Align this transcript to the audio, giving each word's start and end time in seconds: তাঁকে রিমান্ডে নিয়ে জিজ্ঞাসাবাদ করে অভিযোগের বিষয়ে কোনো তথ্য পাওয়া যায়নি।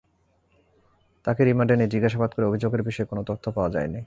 তাঁকে 1.25 1.41
রিমান্ডে 1.43 1.75
নিয়ে 1.75 1.89
জিজ্ঞাসাবাদ 1.89 2.29
করে 2.33 2.45
অভিযোগের 2.45 2.83
বিষয়ে 2.83 3.05
কোনো 3.05 3.21
তথ্য 3.23 3.45
পাওয়া 3.51 3.69
যায়নি। 3.69 3.99